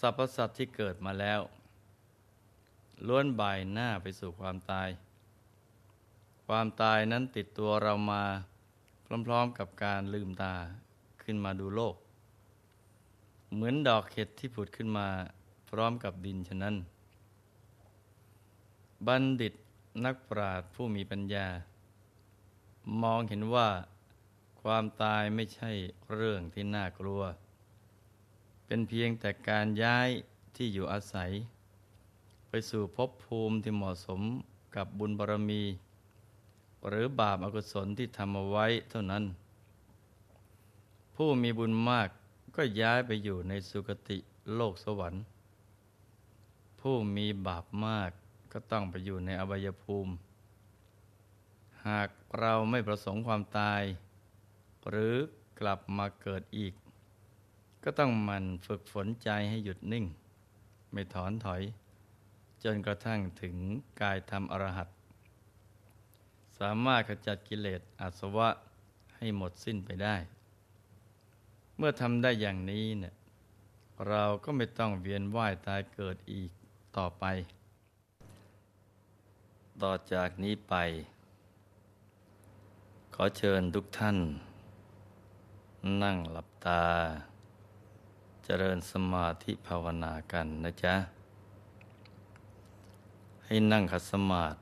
[0.00, 1.40] สรรพสัตว์ที่เกิดมาแล้ว
[3.06, 4.88] ล้วนบ่ายหน้าไปสู่ความตาย
[6.46, 8.22] ความตายนั้นติดตัวเรามา
[9.26, 10.54] พร้อมๆกับการลืมตา
[11.22, 11.96] ขึ้นมาดูโลก
[13.54, 15.08] เหมือนดอกเห็ดที่ผุดขึ้นมา
[15.70, 16.76] พร้อมกับดินฉะนั้น
[19.06, 19.54] บัณฑิต
[20.04, 21.46] นักปราชญ์ผู้มีปัญญา
[23.02, 23.68] มองเห็นว่า
[24.62, 25.70] ความตายไม่ใช่
[26.14, 27.22] เรื่องที่น่ากลัว
[28.72, 30.08] เป็นเพียงแต่การย้าย
[30.56, 31.30] ที่อยู่อาศัย
[32.48, 34.20] ไปสู่ภพภูมิที่เหมาะสม
[34.76, 35.62] กับบุญบารมี
[36.88, 39.24] หรือบาปอกุศลที่ทำเอาไว้เท่านั้น
[41.16, 42.08] ผู้มีบุญมาก
[42.56, 44.18] ก็ย้ายไปอยู่ในสุคติ
[44.54, 45.22] โลกสวรรค์
[46.80, 48.10] ผู้มีบาปมาก
[48.52, 50.12] ก็ต้องไปอยู่ในอบายภูมิ
[51.86, 52.08] หาก
[52.40, 53.82] เราไม่ประสงค์ความตาย
[54.90, 55.14] หรือ
[55.60, 56.74] กลับมาเกิดอีก
[57.84, 60.04] ก็ต้องมันฝึกฝนใจให้หยุดนิ่ง
[60.92, 61.62] ไม่ถอนถอย
[62.64, 63.56] จนกระทั่งถึง
[64.00, 64.88] กายธรรมอรหัต
[66.58, 68.48] สามารถขจัดกิเลสอาสวะ
[69.16, 70.16] ให้หมดสิ้นไปได้
[71.76, 73.14] เมื่อทำได้อย่างนี้เนี่ย
[74.08, 76.50] เราก็ไม่ต้องเวียนว่ายตายเกิดอีก
[76.96, 77.24] ต่อไป
[79.82, 80.74] ต่อจากนี้ไป
[83.14, 84.16] ขอเชิญทุกท่าน
[86.02, 86.82] นั่งหลับตา
[88.44, 90.94] เจริญสมาธิภาวนากันนะจ๊ะ
[93.44, 94.58] ให้นั่งขัดสมาธิ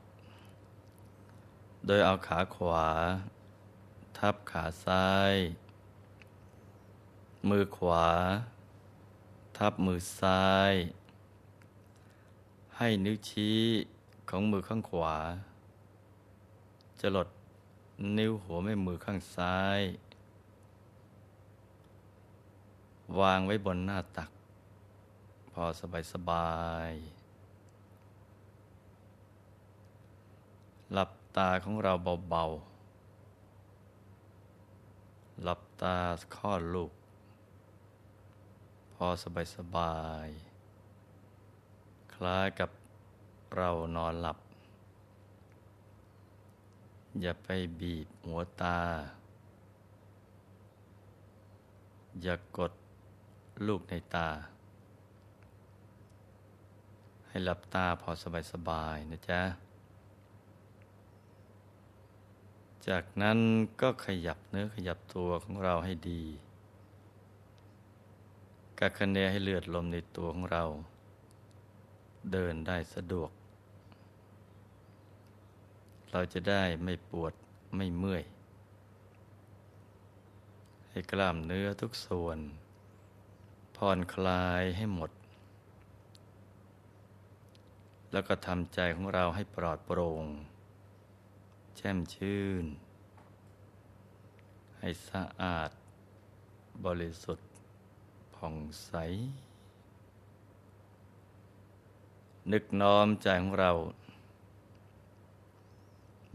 [1.85, 2.87] โดยเอาขาขวา
[4.17, 5.33] ทับขาซ้าย
[7.49, 8.07] มือขวา
[9.57, 10.73] ทับมือซ้าย
[12.77, 13.59] ให้นิ้วชี้
[14.29, 15.15] ของมือข้างขวา
[16.99, 17.27] จะหลด
[18.17, 19.79] นิ้วหัวแม่มือข้างซ้าย
[23.17, 24.29] วางไว้บนหน้าตัก
[25.51, 26.49] พอสบายสบา
[26.89, 26.91] ย
[30.93, 31.93] หลับตาของเรา
[32.29, 35.95] เบาๆ หลับตา
[36.35, 36.91] ข้อลูก
[38.93, 40.27] พอสบายสบาย
[42.13, 42.69] คล้ายกับ
[43.55, 44.37] เรานอนหลับ
[47.21, 47.47] อย่าไป
[47.79, 48.79] บีบหัวตา
[52.23, 52.73] อย่ากกด
[53.67, 54.29] ลูกในตา
[57.27, 58.09] ให้หลับตาพอ
[58.51, 59.41] สบายๆนะจ๊ะ
[62.87, 63.37] จากนั้น
[63.81, 66.23] ก็ขยับเนื้อขยับตัวของเราให้ดี
[68.79, 70.63] กักคะแนให้เลือดลมในตัวของเรา
[72.31, 73.31] เดินได้สะดวก
[76.11, 77.33] เราจะได้ไม่ปวด
[77.75, 78.23] ไม่เมื่อย
[80.89, 82.39] ให้กล้ามเนื้อทุกส่วน
[83.83, 85.11] ผ่อนคลายให้หมด
[88.11, 90.25] แล้วก็ทำใจของเราให้ปลอดโปร่ง
[91.75, 92.65] แช่มชื่น
[94.79, 95.69] ให้สะอาด
[96.85, 97.47] บริสุทธิ์
[98.35, 98.91] ผ่องใส
[102.51, 103.71] นึกน้อมใจของเรา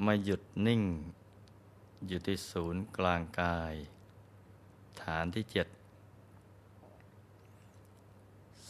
[0.04, 0.82] มาหยุดนิ่ง
[2.06, 3.74] อยู่ที่ศูนย์กลางกาย
[5.02, 5.68] ฐานที่เจ็ด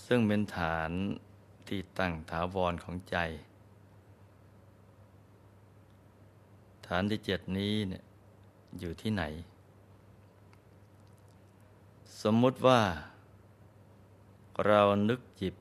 [0.07, 0.91] ซึ่งเป็นฐาน
[1.69, 3.17] ที่ตั้งถาวรของใจ
[6.87, 8.05] ฐานที่เจ็ดนี้เนี่ย
[8.79, 9.25] อยู่ที่ไหน
[12.23, 12.81] สมมุติว่า
[14.67, 15.55] เรานึกจิบ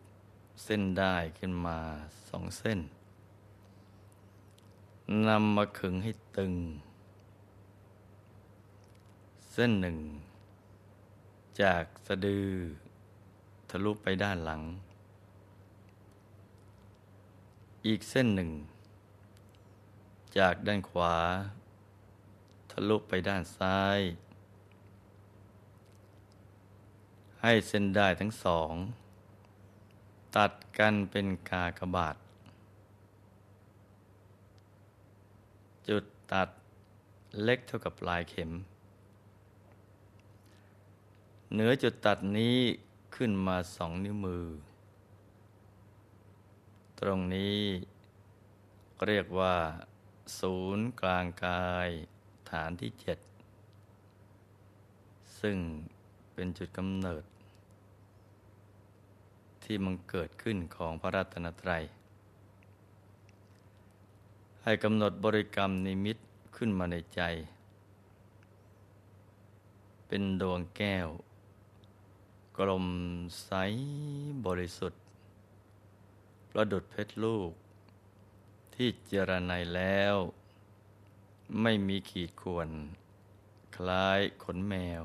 [0.64, 1.80] เส้นได้ขึ้นมา
[2.30, 2.80] สองเส้น
[5.28, 6.54] นำมาขึงให้ตึง
[9.52, 9.98] เส้นหนึ่ง
[11.62, 14.62] จากสะดือะลุไปด้านหลัง
[17.86, 18.52] อีกเส้นหนึ่ง
[20.38, 21.16] จากด้านขวา
[22.72, 24.00] ทะลุไปด้านซ้าย
[27.42, 28.74] ให้เส้นได้ทั้งสอง
[30.36, 32.16] ตัดกันเป็นกากบาท
[35.88, 36.50] จุดตัด
[37.44, 38.52] เล็กเท่ากับลายเข็ม
[41.54, 42.58] เหนือจุดตัดนี้
[43.16, 44.46] ขึ้นมาสองนิ้วมือ
[47.00, 47.60] ตรงนี้
[49.06, 49.56] เรียกว่า
[50.40, 51.90] ศูนย์กลางกาย
[52.52, 53.20] ฐานที่เจ็ด
[55.40, 55.58] ซึ่ง
[56.34, 57.24] เป็นจุดกำเนิด
[59.64, 61.84] ที่มันเกิดขึ้นของพระรัตนตรัย
[64.64, 66.18] ให้กำหนดบริกรรมนิมิต
[66.56, 67.22] ขึ้นมาในใจ
[70.08, 71.08] เป็นดวงแก้ว
[72.58, 72.88] กลม
[73.44, 73.52] ใส
[74.46, 75.02] บริสุทธิ์
[76.52, 77.52] ประดุดเพชรลูก
[78.76, 80.16] ที่เจรไนแล้ว
[81.62, 82.70] ไม่มีขีดข่วน
[83.76, 85.04] คล้ายขนแมว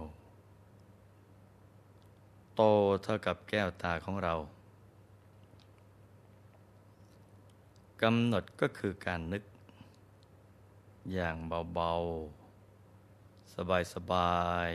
[2.55, 2.63] โต
[3.03, 4.35] เท่ากับแก้วตาของเรา
[8.03, 9.45] กำหนดก็คือการนึก
[11.13, 11.37] อย่าง
[11.75, 11.93] เบา
[12.75, 14.39] ๆ สบา
[14.71, 14.73] ย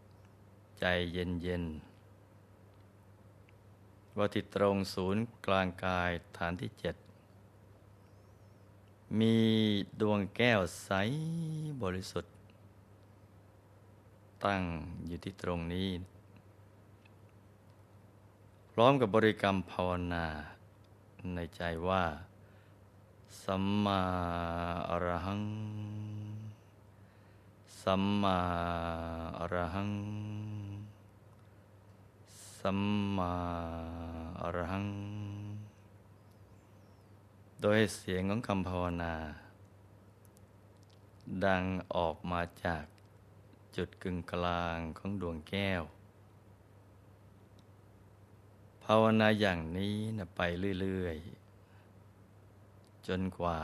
[0.00, 1.87] ๆ ใจเย็น ๆ
[4.18, 6.96] ว่าที่ตรงศูนย์กลางกายฐานที่เจ็ด
[9.18, 9.36] มี
[10.00, 10.90] ดวงแก้วใส
[11.82, 12.34] บริสุทธิ์
[14.44, 14.62] ตั้ง
[15.06, 15.88] อยู่ที่ตรงนี้
[18.70, 20.26] พร้อมกับบริกรรมภาวนา
[21.34, 22.04] ในใจว่า
[23.42, 24.02] สัมมา
[24.90, 25.44] อรหัง
[27.82, 28.38] สัมมา
[29.38, 29.92] อรหัง
[32.60, 32.80] สัม
[33.16, 33.34] มา
[34.40, 34.88] อรหัง
[37.62, 39.14] โดยเสียงของคำภาวนา
[41.44, 41.62] ดัง
[41.94, 42.84] ออกมาจาก
[43.76, 45.82] จุดกึ่งกลางของดวงแก้ว
[48.84, 50.40] ภาวนาอย่างนี้นะไป
[50.80, 51.16] เรื่อย
[51.92, 53.60] ๆ จนกว่า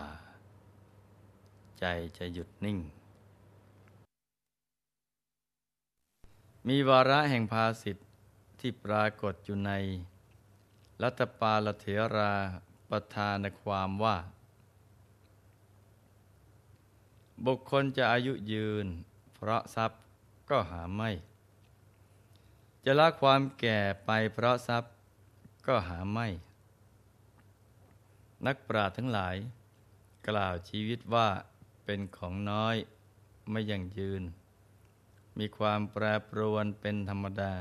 [1.79, 1.85] ใจ
[2.19, 2.79] จะหยุดนิ่ง
[6.69, 8.04] มีวาระแห่งภาสิทธ
[8.66, 9.72] ที่ปรากฏอยู่ใน
[11.02, 12.34] รัตปาลเถรา
[12.90, 14.16] ประธานความว่า
[17.46, 18.87] บุคคลจะอายุยืน
[19.34, 20.00] เพราะทรัพย์
[20.50, 21.11] ก็หาไม่
[22.84, 24.93] จะละความแก่ไปเพราะทรัพย์
[25.67, 26.28] ก็หาไม่
[28.46, 29.37] นักปราชญ์ทั้งหลาย
[30.28, 31.28] กล่าวชีวิตว่า
[31.84, 32.76] เป็นของน้อย
[33.50, 34.22] ไม่ยั่งยืน
[35.38, 37.55] มีความแปรปรวนเป็นธรรมดา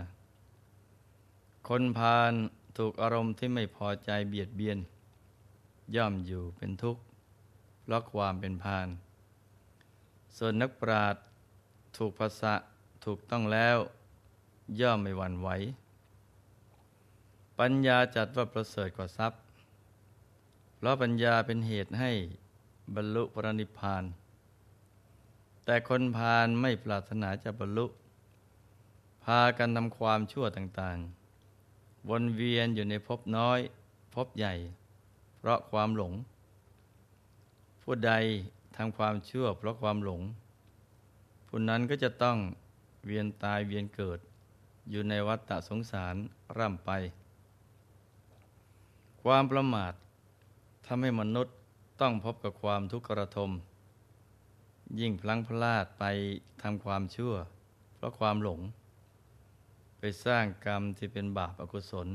[1.69, 2.33] คนพาล
[2.77, 4.77] ถูกอารมณ์ที่ไม่พอใจเบียดเบียน
[5.95, 7.01] ย่อมอยู่เป็นทุกข์
[7.83, 8.87] เพราะความเป็นพาล
[10.37, 11.23] ส่วนนักปราชญ์
[11.97, 12.53] ถูกภาษะ
[13.05, 13.77] ถูกต้องแล้ว
[14.79, 15.49] ย่อมไม่หวั่นไหว
[17.59, 19.39] ปัญญาจัดว่าประเสริฐกว่าทรัพย์
[20.77, 22.11] เพราะปัญญาเป็นเหตุให้
[22.95, 24.03] บรรลุพระนิพพาน
[25.65, 27.85] แต่คนพาลไม่ปรารถนาจะบรรลุ
[29.23, 31.22] พากันทำความชั่วต่างๆ
[32.09, 33.59] วนเวียนอยู่ในภพน้อย
[34.15, 34.53] ภพใหญ่
[35.37, 36.13] เพราะความหลง
[37.81, 38.13] ผู้ใด
[38.75, 40.21] ทำความชั่วเพราะความหลง
[41.47, 42.37] ผู้นั้นก็จะต้อง
[43.05, 44.19] เวียนตายเวียนเกิด
[44.89, 46.15] อยู่ในวัฏฏะสงสาร
[46.57, 46.91] ร่ำไป
[49.23, 49.93] ความประมาท
[50.85, 51.55] ทำให้มนุษย์
[52.01, 53.51] ต้องพบกับความทุกข์กระทม
[54.99, 56.03] ยิ่งพลังพลาดไป
[56.61, 57.33] ทำความชั่ว
[57.95, 58.59] เพราะความหลง
[60.05, 62.07] ไปสร้างกรรมที่เป็นบาปอกุศล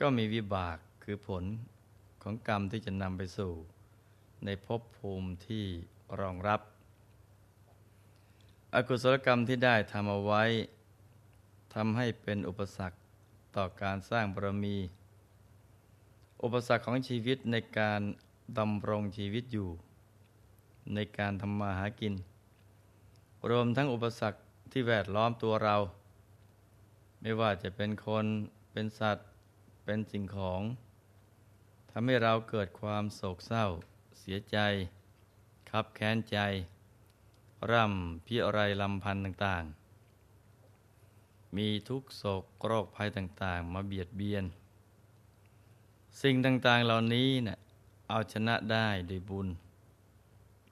[0.00, 1.44] ก็มีวิบากคือผล
[2.22, 3.52] ของกรรมที่จะนำไปสู่
[4.44, 5.64] ในภพภูมิที่
[6.20, 6.60] รองรับ
[8.74, 10.44] อกุศลกรรมที่ได้ทำเอาไว้
[11.74, 12.98] ทำให้เป็นอุปสรรค
[13.56, 14.76] ต่อการสร้างบารมี
[16.42, 18.00] อุปสรรคของชีวิตในการ
[18.58, 19.68] ดำรงชีวิตอยู่
[20.94, 22.14] ในการทำมาหากิน
[23.50, 24.38] รวมทั้งอุปสรรค
[24.72, 25.76] ที่แวดล้อมตัวเรา
[27.26, 28.26] ไม่ว่าจะเป็นคน
[28.72, 29.26] เป็นสัตว์
[29.84, 30.62] เป็นสิ่งของ
[31.90, 33.66] ทำให้เราเกิดความโศกเศร้า
[34.18, 34.58] เสียใจ
[35.70, 36.38] คับแค้นใจ
[37.70, 39.64] ร่ำพิอะไรลำพันธ์ต่าง
[40.60, 44.44] ๆ มีทุกโศกโรคภัยต่างๆ มาเบียดเบียน
[46.22, 47.58] สิ่งต่างๆเหล่านี้เนะ่ย
[48.08, 49.48] เอาชนะได้ด้วยบุญ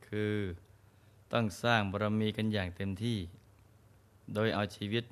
[0.07, 0.37] คือ
[1.33, 3.19] ต้องสร้างบารมีกันอย่างเต็มที่
[4.35, 5.05] โดยเอาชีวิต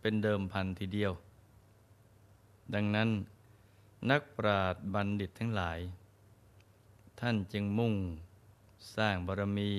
[0.00, 1.12] เป็นเดิมพันทีเดียว
[2.74, 3.08] ดังนั้น
[4.10, 5.78] นักปราชญ์บัณฑิตทั้งหลาย
[7.20, 7.94] ท่านจึงมุ่ง
[8.96, 9.70] สร้างบารมี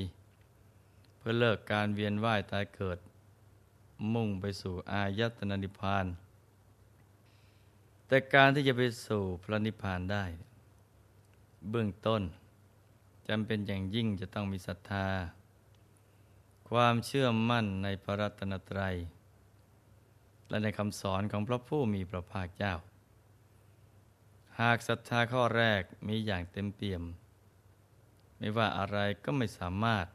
[1.18, 3.00] เพื่อเลิกการเวียนว่ายตายเกิด
[4.14, 6.06] มุ่งไปสู่อายตนะนิพพาน
[8.08, 10.26] แต่การที่จะไปสู่พระนิพพานได้
[11.70, 12.22] เบื้องต้น
[13.28, 15.08] จำเป็นอย่างยิ่งจะต้องมีศรัทธา
[16.70, 18.96] ความเชื่อมั่นในพระรัตนตรัย
[20.52, 22.74] และในคำสอนของพระผู้มีพระภาคเจ้า
[24.60, 27.04] หากศรัทธาข้อแรกมีอย่างเต็มเปี่ยม
[28.38, 30.08] ไม่ว่าอะไรก็ไม่สามารถ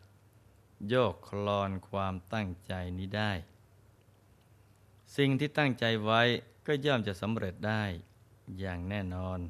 [0.88, 3.32] โยกคลอนความตั้งใจนี้ได้
[5.16, 6.22] สิ่งที่ตั้งใจไว้
[6.66, 7.84] ก็ย่อมจะสำเร็จได้
[8.58, 9.40] อย่างแน่นอน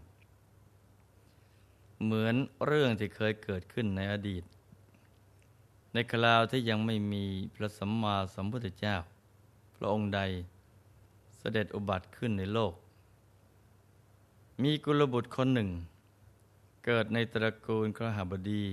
[2.02, 2.34] เหมือน
[2.66, 4.44] เรื่องที่เคยเกิดขึ้นในอดีต
[5.92, 7.24] ในคราวที่ยังไม่มี
[7.54, 8.96] พระสัมมาสัมพุทธเจ้า
[9.76, 10.20] พระองค์ใด
[11.56, 12.74] ด็จอุบัติขึ้นในโลก
[14.62, 15.70] มีกุลบุตรคนหนึ่ง
[16.84, 18.64] เกิดในตระกูลครหบดี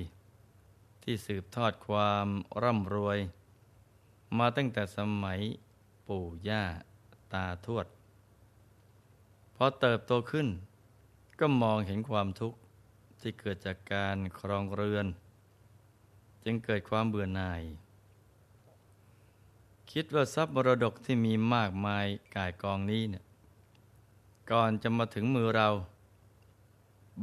[1.03, 2.27] ที่สืบทอดความ
[2.63, 3.17] ร่ำรวย
[4.37, 5.39] มาตั้งแต่สมัย
[6.07, 6.63] ปู่ย่า
[7.33, 7.87] ตาทวด
[9.55, 10.47] พอเติบโตขึ้น
[11.39, 12.57] ก็มองเห็นความทุกข์
[13.21, 15.07] ที่เกิดจากการครองเรือน
[16.43, 17.61] จึงเกิดความเบื่อหน่าย
[19.93, 23.23] คิดว่าทรัพย์มรดกที่มีมากมายกายกองนี้เนี่ย
[24.51, 25.69] ก่อนจะมาถึงมือเรา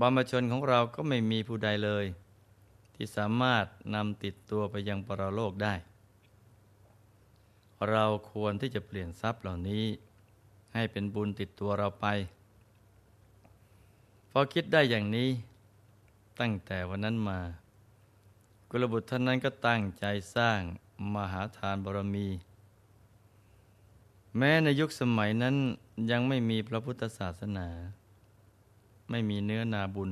[0.00, 2.06] บรรพชนของเราก็ไม่มีผู้ใดเลย
[2.94, 5.74] ที่สามารถนำติดตัวไปยังปรโลกได้
[7.90, 9.84] เราควรที่จะเปลี่ยนทรัพย์เหล่านี้
[10.74, 12.06] ให้เป็นบุญติดตัวเราไป
[14.30, 15.30] พอคิดได้อย่างนี้
[16.40, 17.40] ตั้งแต่วันนั้นมา
[18.70, 20.60] กุลบุตรท่านนั้นก็ตั้งใจสร้าง
[21.14, 22.28] มหาทานบารมี
[24.38, 25.56] แม้ในยุคสมัยนั้น
[26.10, 27.68] ยังไม่มีพระพุทธศาสนา
[29.10, 30.10] ไม่มีเนื้อนาบุญ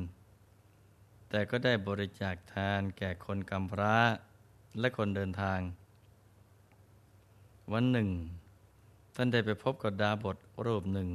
[1.29, 3.97] แต่ก็ได้บริจาคทานแก่คนกำพร้า
[4.79, 5.61] และคนเดินทาง
[7.73, 8.09] วันหนึ่ง
[9.15, 11.11] ท่านได้ไปพบกับดาบทรูปหนึ่ง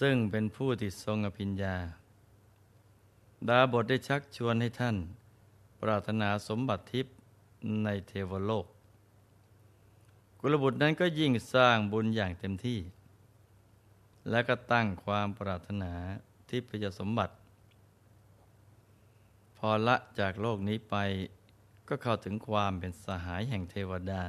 [0.00, 1.76] ซึ่งเป็นผู้ที่ทรงอภิญญา
[3.48, 4.96] ดาบทได้ชักชวนให้ท่าน
[5.80, 7.14] ปรารถนาสมบัติทิพย์
[7.84, 8.66] ในเทวโลก
[10.48, 12.78] กุลบุตรนั้นก็ยิ่งสร้างบุญอย่างเต็มที่
[14.30, 15.92] และก็ตั้งความปรารถนา
[16.50, 17.34] ทิพยสมบัติ
[19.56, 20.94] พอละจากโลกนี้ไป
[21.88, 24.22] ก็เข้าถึงความเป็นสหายแห่งเทวดา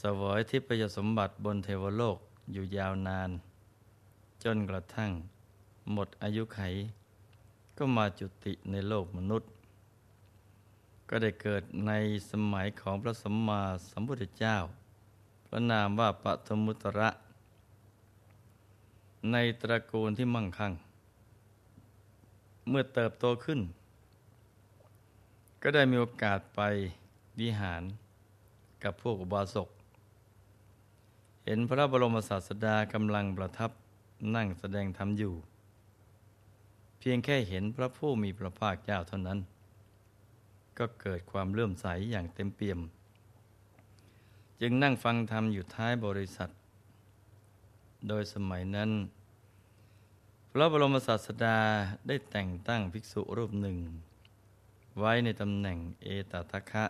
[0.00, 2.18] สวยทิพยสมบัติบนเทวโลก
[2.52, 3.30] อยู่ยาวนาน
[4.44, 5.10] จนกระทั่ง
[5.92, 6.60] หมดอายุไข
[7.76, 9.50] ก็มาจุติในโลกมนุษย์
[11.08, 11.92] ก็ได้เกิดใน
[12.30, 14.56] สมัยของพระสัมมาสัมพุทธเจ้า
[15.48, 17.10] พระนามว่าปฐมุตระ
[19.32, 20.72] ในตระกูลที่มั่งคั่ง
[22.68, 23.60] เมื่อเติบโตขึ้น
[25.62, 26.60] ก็ได้มีโอกาสไป
[27.40, 27.82] วิหาร
[28.82, 29.68] กับพวกอุบาสก
[31.44, 33.70] เห็นพระบรมศาสดากำลังประทับ
[34.34, 35.34] นั่งแสดงธรรมอยู่
[36.98, 39.38] เพียงแค่เห็นพระผู้มีพระภาคเจ้าเท่านั้น
[40.78, 42.80] ก็เกิดความเลื่อมใสอย่างเต็มเปี่ยม
[44.60, 46.50] จึงนั่งฟังธรรมอยู่ท้ายบริษัท
[48.08, 48.90] โดยสมัยนั้น
[50.50, 51.58] พระบรมศาสดา
[52.06, 53.78] ได้แต่งตั้งภิกษุรูปหนึ่ง
[54.98, 56.84] ไว้ในตำแหน่งเอตทัคคะ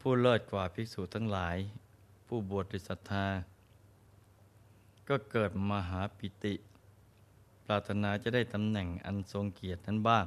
[0.00, 1.56] ผู้เลิศกว่าภิกษุทั้งหลาย
[2.26, 3.26] ผู้บวชด้วยศรัทธา
[5.08, 6.54] ก็เกิดมหาปิติ
[7.66, 10.26] ปรารถนาจะได้ตำแหน่งอันทรงเกียรตินั้นบ้าง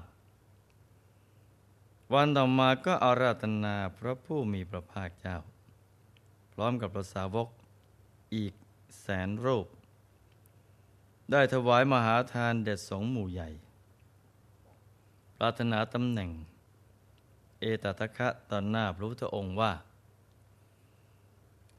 [2.14, 5.38] วันต่อมาก็อาราธนาพระผู้มีพระภาคเจ้า
[6.54, 7.48] พร้อมกับพระสาวก
[8.36, 8.54] อีก
[9.02, 9.68] แสนรูป
[11.32, 13.50] ได้ถวายมหาทานเด็ดสงหมู่ใหญ่
[15.38, 16.32] ปรารถนาตำแหน่ง
[17.60, 19.74] เอตตะคะตอนหน้าพระพุทธองค์ว่า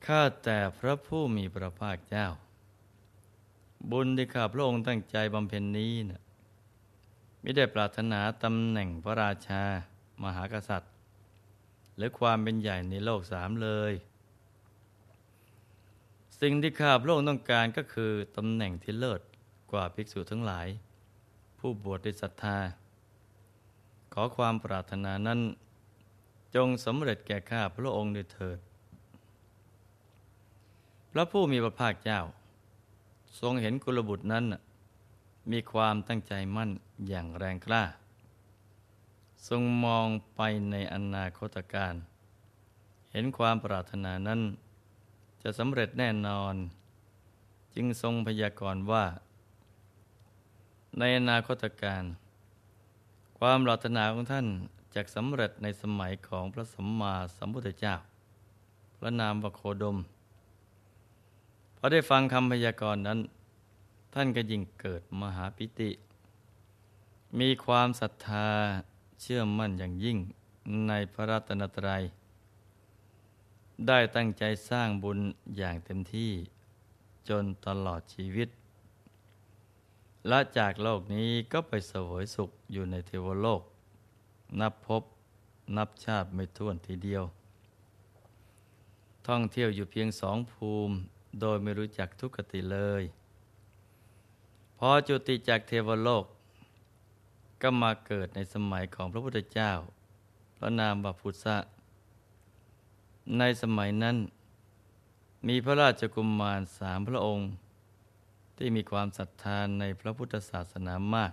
[0.06, 2.26] ข้าแต่พระผู้มีพระภาคเจ้า
[3.90, 6.22] บุญที่ข้าพระองค์ตั้งใจบำเพ็ญนี้นะ
[7.40, 9.64] ไม่ได้ปรารถนาตำแหน่งพระราชา
[10.24, 10.92] มหากษัตริย์
[11.96, 13.92] หรือความเป็นใหญ่ในโลกสามเลย
[16.40, 19.20] สิ่งที่ข้าพระองค์ต้องการก็คือตำแหน่งที่เลิศ
[19.72, 20.66] กว่าภิกษุทั้งหลาย
[21.58, 22.58] ผู้บวชด้วยศรัทธา
[24.14, 25.40] ขอความปรารถนานั้น
[26.54, 28.58] จงสำเร็จแก่ข้าพระองค์ด้วยเถิด
[31.12, 32.20] พระผู้มีพระภาคเจ้า
[33.40, 34.44] ทรงเห็นกุลบุตรนั้น
[35.52, 36.70] มีความตั้งใจมั่น
[37.08, 37.82] อย่างแรงกล้า
[39.46, 40.40] ทรงมองไป
[40.70, 41.94] ในอนาคตการ
[43.12, 44.40] เห็นความปรารถนานั้น
[45.42, 46.54] จะสำเร็จแน่นอน
[47.74, 49.04] จึงทรงพยากรณ์ว่า
[50.98, 52.04] ในอนาคตการ
[53.38, 54.46] ความปรารถนาของท่าน
[54.94, 57.94] จะสำเร็จในสมัยของพระสัมมาสัมพุทธเจ้า
[58.98, 59.96] พระนามวโคดม
[61.76, 63.18] พอได้ฟังคำพยากรณ์นั้น
[64.14, 65.90] ท่านก็ยิ่งเกิดมหาปิติ
[67.38, 68.48] มีความศรัทธา
[69.20, 70.18] เชื่อมั่นอย่างยิ่ง
[70.88, 72.02] ในพระรัตนตรัย
[73.86, 75.18] ได้ตั้งใจสร้างบุญ
[75.56, 76.32] อย่างเต็มที่
[77.28, 78.48] จนตลอดชีวิต
[80.28, 83.62] และจากโลกนี้ก็ไปเสวยสุขอยู่ในเทวโลก
[84.60, 85.02] นับพบ
[85.76, 87.24] นับชาติไม่ท้วนทีเดียว
[89.26, 90.94] ท่องเที่ยวอยู่เพียงสองภูมิ
[91.40, 93.02] โดยไม่รู้จักทุกขติเลย
[94.78, 96.24] พอจุติจากเทวโลก
[97.62, 99.72] ก็มาเกิดในสมัยของพระพุทธเจ้า
[100.56, 101.56] พระนามบัพุทธะ
[103.38, 104.16] ในสมัยนั้น
[105.48, 107.48] มีพระราชกุมมารสามพระองค์
[108.56, 111.32] ที่มีความศรัทธานในพระพุทธศาสนามาก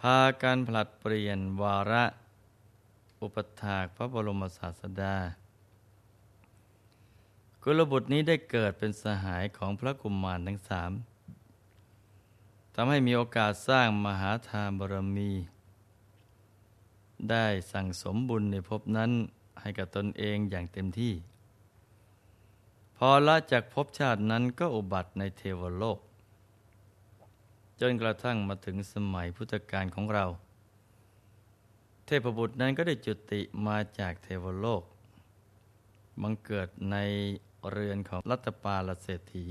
[0.00, 2.04] พาการผลัดเปลี่ยนวาระ
[3.20, 5.16] อุปถากพระบรมศาสดา
[7.62, 10.90] กุลบุตรนี้ได้เกิดเป็นสหายของพระกุมมารทั้งสาม
[12.74, 15.30] ทำให้มีโอกาสสร้างมหาทานบารมี
[17.30, 19.10] ได้สั่งสมบุญในภพนั้น
[19.60, 21.14] ให้กับตนเองอย่างเต็มที่
[22.96, 25.98] พอละจากภพชาตินั้นก็อุบัติในเทวโลก
[27.80, 30.24] จนกระทั่งมาถึงสมัยพุทธกาลของเรา
[32.06, 34.82] เทพบุตรนั้นก็ได้จุติมาจากเทวโลก
[36.22, 36.96] บังเกิดใน
[37.70, 39.46] เรือนของรัตปาลเศรษฐี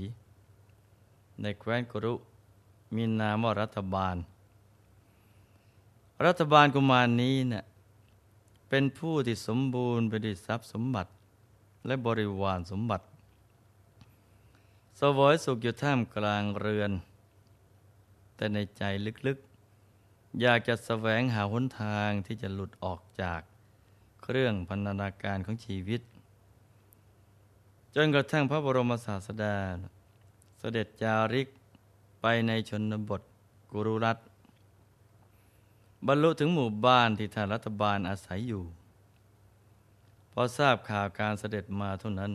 [1.40, 2.14] ในแคว้นกรุ
[2.94, 4.16] มีนามว่ารัฐบาล
[6.26, 7.64] รัฐบาลกุมารนี้เนะี่ย
[8.68, 11.10] เป็นผู้ที่สมบูรณ์ไปด้วยทรัพย์สมบัติ
[11.86, 13.04] และบริวารสมบัติ
[14.98, 16.92] สวยสุขอยู่ท่ามกลางเรือน
[18.36, 18.82] แต่ในใจ
[19.26, 23.40] ลึกๆ อยากจะสแสวงหาหนทางที่จะหลุดออกจาก
[24.22, 26.00] เครื่องพันนาการของชีวิต
[27.94, 29.56] จนกระทั่งพระบรมศาสดา
[30.58, 31.48] เสด็จจาริก
[32.22, 33.22] ไปในชนบท
[33.70, 34.18] กุรุรัต
[36.06, 38.64] บรรลุถึงหมู่บ้านที่ทานรัฐบาลอาศัยอยู่
[40.32, 42.32] พอทราบข่าวการเสด็จมาเท่านั้น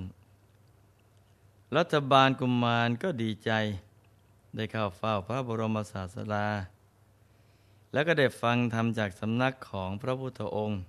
[1.77, 3.51] รัฐบาลกุมมารก็ดีใจ
[4.55, 6.47] ได้เข้าเฝ้าพระบรมศาสดา
[7.91, 10.81] แล้วก็ได้ฟังธรรมจากสำนักของพระพุทธองค์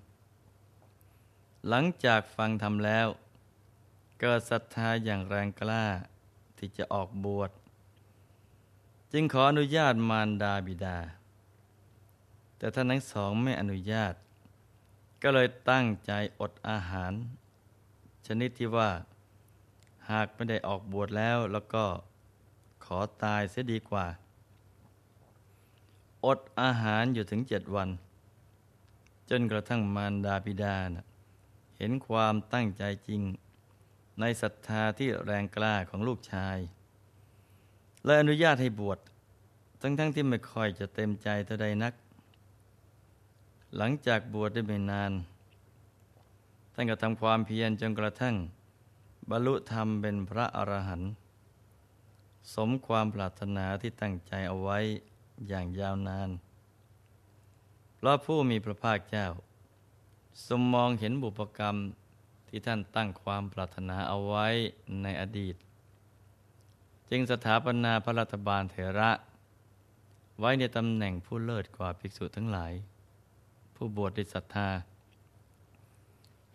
[1.68, 3.08] หลังจากฟังธรรมแล้ว
[4.20, 5.84] เกิดศรัทธาอย่างแรงกล้า
[6.58, 7.50] ที่จะออกบวช
[9.12, 10.98] จึงขออนุญาตมารดาบิดา
[12.58, 14.14] แต่ท่านทั้งสองไม่อนุญาต
[15.22, 17.12] ก็เลยตั้งใจอดอาหาร
[18.26, 18.90] ชนิดที่ว่า
[20.10, 21.84] หากไม่ได้ออกบวชแล้วแล้วก็
[22.84, 24.06] ขอตายเสียดีกว่า
[26.26, 27.88] อดอาหารอยู่ถึงเจ็ดวัน
[29.30, 31.06] จนกระทั่งมารดาบิดานะ
[31.78, 33.22] เห็นความตั้งใจจริง
[34.20, 36.56] ในศรัทธาที่แรงกล้าของลูกชาย
[38.04, 38.98] และอนุญาตให้บวช
[39.80, 41.94] ทั้งๆทที่ไม่ค่อยจะเต็มใจเท่าใดนัก
[43.76, 45.12] หลังจากบวชได้ไม่นาน
[46.72, 48.34] ท่านก็ทำความเพียรจนกระทั่ง
[49.30, 51.10] บรรลุธรรมเป็นพระอรหันต์
[52.54, 54.78] สมความปรารถนาที่ตั้งใจเอาไว้
[55.48, 56.30] อย่างยาวนาน
[57.96, 59.26] เพราะผู้มีพระภาคเจ้า
[60.46, 61.76] สมมองเห็นบุพกรรม
[62.48, 64.46] ที่ท่านตั้งความปรารถนาเอาไว้
[65.02, 65.54] ในอดีต
[67.10, 69.10] จึงสถาปนาพระรัฐบาลเถระ
[70.38, 72.72] ไว้ในตำแหน่งผู้เลิศกว่าภิกษุทั้งหลาย
[73.74, 74.68] ผู้บวชด้วยศรัทธา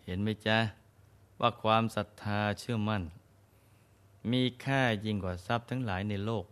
[0.04, 0.58] เห็นไหมจ๊ะ
[1.40, 3.02] ว่าความศรัทธาเชื่อมั่น
[4.32, 6.44] มีค่ายิ่งกว่าทรัพย์ทั้งหลายในโลก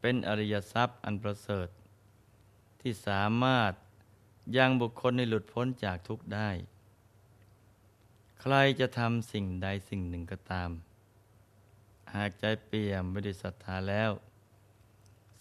[0.00, 1.68] เป็นอริยทรัพย์อันประเสริฐ
[2.80, 3.72] ที่สามารถ
[4.56, 6.50] ยังบุคคลในหลุดพ้นจากทุกข์ได้
[8.40, 10.70] ใครจะทำสิ่งใดสิ่งหนึ่งก็ตาม
[12.16, 14.10] หากใจเปี่ยมไม่ได้ศรัทธาแล้ว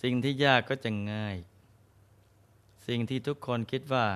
[0.02, 1.38] สิ่งที่ยากก็จะง่าย
[2.88, 4.08] สิ่งที่ทุกคนคิดว่า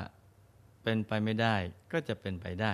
[0.84, 1.56] เป็นไปไม่ได้
[1.92, 2.74] ก็จะเป็นไปได้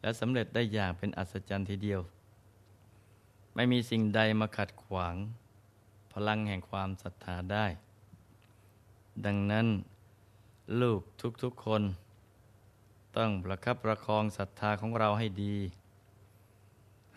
[0.00, 2.00] และสำเร็จได้อย่างเป็นอัศจรรย์ทีเดียว
[3.54, 5.14] ไม่มีสิ่งใดมาขัดขวาง
[6.12, 7.66] พลังแห่งความศรัทธาได้
[9.26, 9.66] ดังนั้น
[10.80, 11.00] ลูก
[11.42, 11.82] ทุกๆคน
[13.16, 15.56] ต้องประคับประคองศรัทธาของเราให้ดี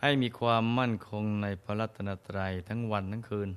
[0.08, 3.50] ให้มีความมั่นคงในพระรัตนตรัยทั้งวันทั้งคืน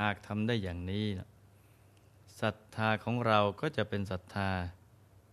[0.00, 1.06] หากทำได้อย่างนี้
[2.40, 4.50] ศรัทธาของเราก็จะเป็นศรัทธา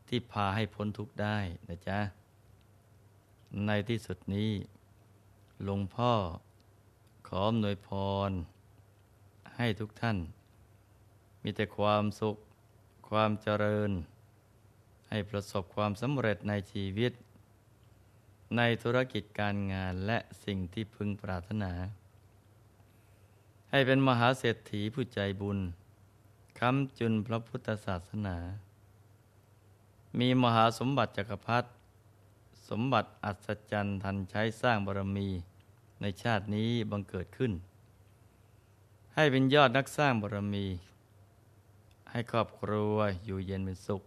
[0.08, 1.38] ที่พาให้พ้นทุกข์ได้
[1.70, 2.00] นะจ๊ะ
[3.66, 4.52] ในที่สุดนี้
[5.64, 6.14] หลวงพ่อ
[7.28, 7.90] ขออำนวยพ
[8.30, 8.32] ร
[9.58, 10.18] ให้ทุกท่าน
[11.44, 12.36] มีแต่ความสุข
[13.10, 13.92] ความเจริญ
[15.10, 17.14] ให้ประสบความสำเร็จในชีวิต
[18.58, 21.74] ในธุรกิจการงานและสิ่งที่พึงปรารถนา
[23.70, 25.60] ให้เป็นมหาเศรษฐีผู้ใจบุญ
[26.60, 28.38] คำจุนพระพุทธศาสนา
[30.20, 31.70] มีมหาสมบัติจักรพรรดิ
[32.70, 35.30] สมบัติอัศจรรย์ทันใช้สร้างบารมี
[36.02, 37.52] ในชาตินี้บังเกิดขึ้น
[39.16, 40.66] ให้เป็นยอดนักสร้างบารมี
[42.12, 44.04] ให้ครอบครัวอยู่เย็นเป็นสุข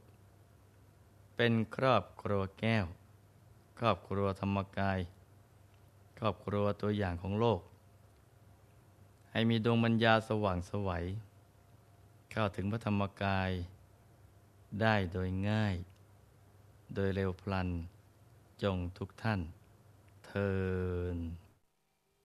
[1.36, 2.86] เป็นครอบครัวแก้ว
[3.78, 4.98] ครอบครัวธรรมกาย
[6.18, 7.60] ครอบครัวตัวอย่างของโลก
[9.30, 11.04] ให้มีดวงปัญญาสว่างสวัย
[12.30, 13.50] เข้าถึงพระธรรมกาย
[14.80, 15.74] ได้โดยง่าย
[16.94, 17.68] โดยเร็วพลัน
[18.62, 19.40] จงทุกท่าน
[20.26, 20.52] เทิ
[21.16, 21.18] น